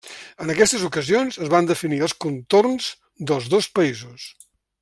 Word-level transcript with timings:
En 0.45 0.53
aquestes 0.53 0.85
ocasions, 0.87 1.37
es 1.47 1.51
van 1.55 1.69
definir 1.73 2.01
els 2.07 2.17
contorns 2.25 2.91
dels 3.33 3.55
dos 3.57 3.73
països. 3.81 4.31